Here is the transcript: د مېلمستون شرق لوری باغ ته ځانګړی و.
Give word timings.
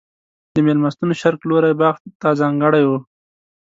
د 0.53 0.55
مېلمستون 0.67 1.09
شرق 1.21 1.41
لوری 1.49 1.73
باغ 1.79 1.95
ته 2.21 2.29
ځانګړی 2.39 2.83
و. 2.85 2.91